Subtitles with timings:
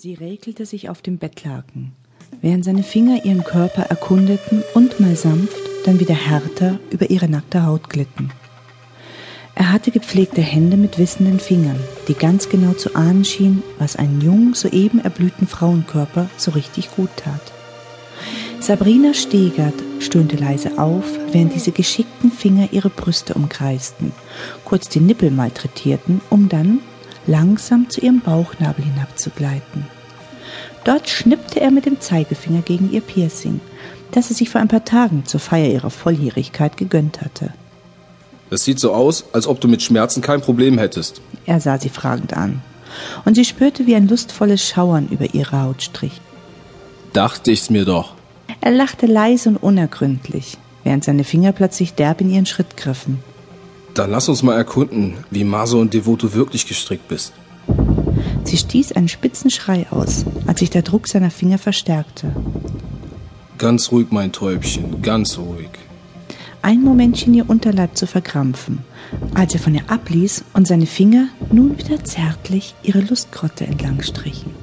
[0.00, 1.90] Sie räkelte sich auf dem Bettlaken,
[2.40, 7.66] während seine Finger ihren Körper erkundeten und mal sanft, dann wieder härter über ihre nackte
[7.66, 8.30] Haut glitten.
[9.56, 14.20] Er hatte gepflegte Hände mit wissenden Fingern, die ganz genau zu ahnen schienen, was einen
[14.20, 17.52] jungen, soeben erblühten Frauenkörper so richtig gut tat.
[18.60, 24.12] Sabrina Stegert stöhnte leise auf, während diese geschickten Finger ihre Brüste umkreisten,
[24.64, 26.82] kurz die Nippel malträtierten, um dann
[27.28, 29.86] langsam zu ihrem Bauchnabel hinabzugleiten.
[30.84, 33.60] Dort schnippte er mit dem Zeigefinger gegen ihr Piercing,
[34.10, 37.52] das er sich vor ein paar Tagen zur Feier ihrer Volljährigkeit gegönnt hatte.
[38.50, 41.20] Es sieht so aus, als ob du mit Schmerzen kein Problem hättest.
[41.44, 42.62] Er sah sie fragend an,
[43.26, 46.20] und sie spürte, wie ein lustvolles Schauern über ihre Haut strich.
[47.12, 48.14] Dachte ich's mir doch.
[48.62, 53.22] Er lachte leise und unergründlich, während seine Finger plötzlich derb in ihren Schritt griffen.
[53.98, 57.32] Dann lass uns mal erkunden, wie Maso und Devoto wirklich gestrickt bist.
[58.44, 62.30] Sie stieß einen spitzen Schrei aus, als sich der Druck seiner Finger verstärkte.
[63.58, 65.70] Ganz ruhig, mein Täubchen, ganz ruhig.
[66.62, 68.84] Ein Moment schien ihr Unterleib zu verkrampfen,
[69.34, 74.54] als er von ihr abließ und seine Finger nun wieder zärtlich ihre Lustgrotte entlang strichen.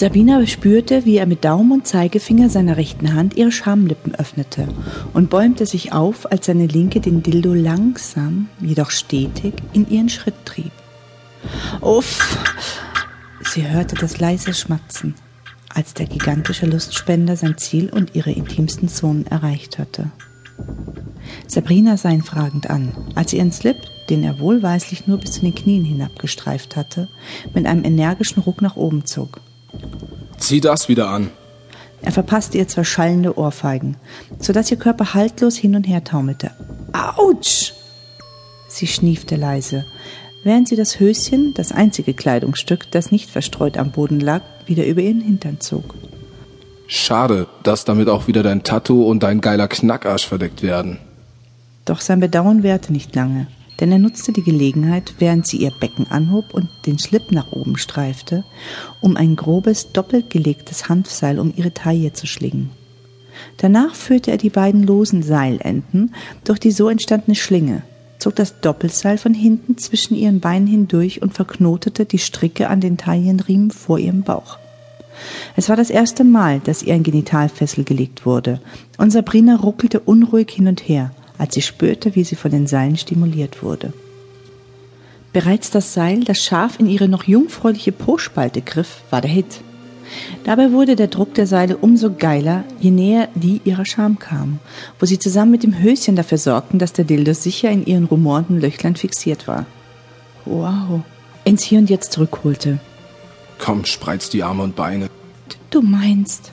[0.00, 4.66] Sabina spürte, wie er mit Daumen und Zeigefinger seiner rechten Hand ihre Schamlippen öffnete
[5.12, 10.46] und bäumte sich auf, als seine linke den Dildo langsam, jedoch stetig in ihren Schritt
[10.46, 10.72] trieb.
[11.82, 12.38] Uff!
[13.42, 15.16] Sie hörte das leise Schmatzen,
[15.68, 20.10] als der gigantische Lustspender sein Ziel und ihre intimsten Zonen erreicht hatte.
[21.46, 23.76] Sabrina sah ihn fragend an, als sie ihren Slip,
[24.08, 27.10] den er wohlweislich nur bis zu den Knien hinabgestreift hatte,
[27.52, 29.42] mit einem energischen Ruck nach oben zog.
[30.38, 31.30] Zieh das wieder an.
[32.02, 33.96] Er verpasste ihr zwei schallende Ohrfeigen,
[34.38, 36.50] sodass ihr Körper haltlos hin und her taumelte.
[36.92, 37.72] Autsch!
[38.68, 39.84] Sie schniefte leise,
[40.44, 45.02] während sie das Höschen, das einzige Kleidungsstück, das nicht verstreut am Boden lag, wieder über
[45.02, 45.94] ihren Hintern zog.
[46.86, 50.98] Schade, dass damit auch wieder dein Tattoo und dein geiler Knackarsch verdeckt werden.
[51.84, 53.46] Doch sein Bedauern währte nicht lange,
[53.80, 57.78] denn er nutzte die Gelegenheit, während sie ihr Becken anhob und den Schlip nach oben
[57.78, 58.44] streifte,
[59.00, 62.70] um ein grobes, doppelt gelegtes Hanfseil um ihre Taille zu schlingen.
[63.56, 66.14] Danach führte er die beiden losen Seilenden
[66.44, 67.82] durch die so entstandene Schlinge,
[68.18, 72.98] zog das Doppelseil von hinten zwischen ihren Beinen hindurch und verknotete die Stricke an den
[72.98, 74.58] Taillenriemen vor ihrem Bauch.
[75.56, 78.60] Es war das erste Mal, dass ihr ein Genitalfessel gelegt wurde,
[78.98, 82.98] und Sabrina ruckelte unruhig hin und her, als sie spürte, wie sie von den Seilen
[82.98, 83.94] stimuliert wurde.
[85.32, 89.62] Bereits das Seil, das scharf in ihre noch jungfräuliche Po-Spalte griff, war der Hit.
[90.44, 94.58] Dabei wurde der Druck der Seile umso geiler, je näher die ihrer Scham kamen,
[94.98, 98.60] wo sie zusammen mit dem Höschen dafür sorgten, dass der Dildo sicher in ihren rumornden
[98.60, 99.64] Löchlern fixiert war.
[100.44, 101.00] Wow.
[101.44, 102.80] Ins Hier und Jetzt zurückholte.
[103.58, 105.08] Komm, spreiz die Arme und Beine.
[105.70, 106.52] Du meinst.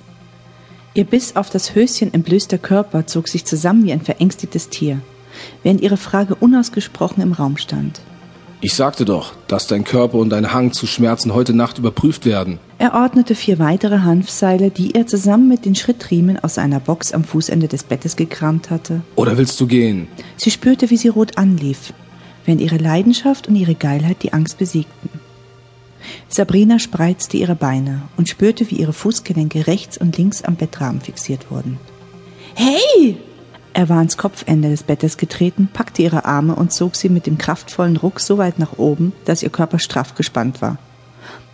[0.98, 5.00] Ihr Biss auf das Höschen entblößter Körper zog sich zusammen wie ein verängstigtes Tier,
[5.62, 8.02] während ihre Frage unausgesprochen im Raum stand.
[8.62, 12.58] Ich sagte doch, dass dein Körper und dein Hang zu Schmerzen heute Nacht überprüft werden.
[12.80, 17.24] Er ordnete vier weitere Hanfseile, die er zusammen mit den Schrittriemen aus einer Box am
[17.24, 19.02] Fußende des Bettes gekramt hatte.
[19.16, 20.08] Oder willst du gehen?
[20.38, 21.94] Sie spürte, wie sie rot anlief,
[22.46, 25.27] während ihre Leidenschaft und ihre Geilheit die Angst besiegten.
[26.28, 31.52] Sabrina spreizte ihre Beine und spürte, wie ihre Fußgelenke rechts und links am Bettrahmen fixiert
[31.52, 31.80] wurden.
[32.56, 33.18] Hey!
[33.74, 37.38] Er war ans Kopfende des Bettes getreten, packte ihre Arme und zog sie mit dem
[37.38, 40.80] kraftvollen Ruck so weit nach oben, dass ihr Körper straff gespannt war.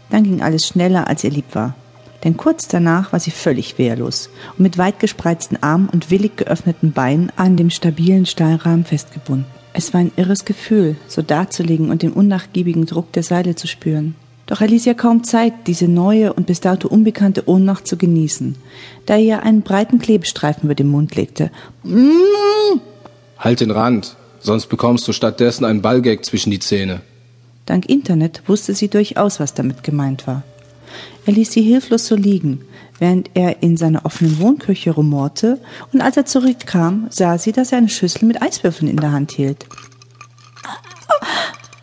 [0.09, 1.75] Dann ging alles schneller, als ihr lieb war.
[2.23, 6.93] Denn kurz danach war sie völlig wehrlos und mit weit gespreizten Armen und willig geöffneten
[6.93, 9.45] Beinen an dem stabilen Stahlrahmen festgebunden.
[9.73, 14.15] Es war ein irres Gefühl, so dazulegen und den unnachgiebigen Druck der Seile zu spüren.
[14.45, 18.55] Doch er ließ ihr kaum Zeit, diese neue und bis dato unbekannte Ohnmacht zu genießen,
[19.05, 21.49] da er ihr einen breiten Klebestreifen über den Mund legte.
[21.83, 22.79] Mm.
[23.37, 27.01] Halt den Rand, sonst bekommst du stattdessen einen Ballgag zwischen die Zähne.
[27.65, 30.43] Dank Internet wusste sie durchaus, was damit gemeint war.
[31.25, 32.65] Er ließ sie hilflos so liegen,
[32.99, 35.59] während er in seiner offenen Wohnküche rumorte,
[35.93, 39.31] und als er zurückkam, sah sie, dass er eine Schüssel mit Eiswürfeln in der Hand
[39.31, 39.65] hielt.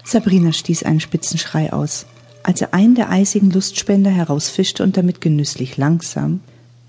[0.04, 2.04] Sabrina stieß einen spitzen Schrei aus
[2.42, 6.40] als er einen der eisigen Lustspender herausfischte und damit genüsslich langsam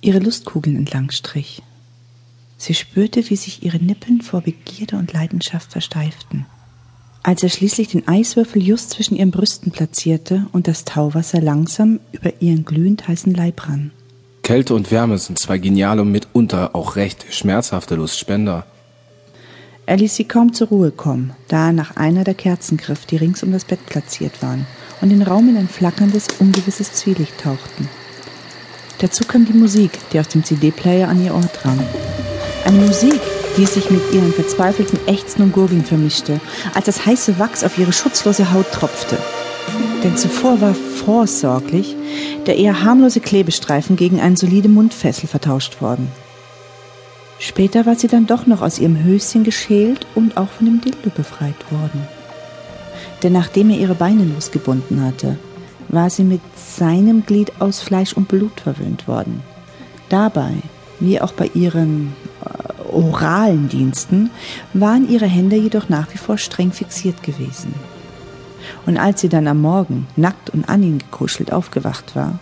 [0.02, 1.62] ihre Lustkugeln entlang strich.
[2.58, 6.46] Sie spürte, wie sich ihre Nippeln vor Begierde und Leidenschaft versteiften.
[7.24, 12.42] Als er schließlich den Eiswürfel just zwischen ihren Brüsten platzierte und das Tauwasser langsam über
[12.42, 13.92] ihren glühend heißen Leib rann.
[14.44, 18.66] Kälte und Wärme sind zwei geniale und mitunter auch recht schmerzhafte Lustspender.
[19.86, 23.18] Er ließ sie kaum zur Ruhe kommen, da er nach einer der Kerzen griff, die
[23.18, 24.66] rings um das Bett platziert waren,
[25.02, 27.90] und den Raum in ein flackerndes, ungewisses Zwielicht tauchten.
[29.00, 31.80] Dazu kam die Musik, die aus dem CD-Player an ihr Ohr drang.
[32.66, 33.20] Eine Musik,
[33.58, 36.40] die sich mit ihren verzweifelten Ächzen und Gurgeln vermischte,
[36.76, 39.18] als das heiße Wachs auf ihre schutzlose Haut tropfte.
[40.04, 41.96] Denn zuvor war vorsorglich
[42.46, 46.12] der eher harmlose Klebestreifen gegen eine solide Mundfessel vertauscht worden.
[47.40, 51.10] Später war sie dann doch noch aus ihrem Höschen geschält und auch von dem Dildo
[51.10, 52.08] befreit worden.
[53.24, 55.38] Denn nachdem er ihre Beine losgebunden hatte,
[55.90, 59.42] war sie mit seinem Glied aus Fleisch und Blut verwöhnt worden.
[60.10, 60.54] Dabei,
[61.00, 62.14] wie auch bei ihren
[62.44, 64.30] äh, oralen Diensten,
[64.74, 67.74] waren ihre Hände jedoch nach wie vor streng fixiert gewesen.
[68.86, 72.40] Und als sie dann am Morgen nackt und an ihn gekuschelt aufgewacht war,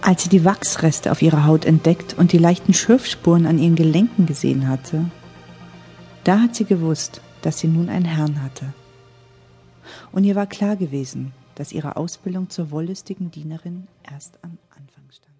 [0.00, 4.26] als sie die Wachsreste auf ihrer Haut entdeckt und die leichten Schürfspuren an ihren Gelenken
[4.26, 5.06] gesehen hatte,
[6.24, 8.66] da hat sie gewusst, dass sie nun einen Herrn hatte.
[10.12, 15.33] Und ihr war klar gewesen, dass ihre Ausbildung zur wollüstigen Dienerin erst am Anfang stand.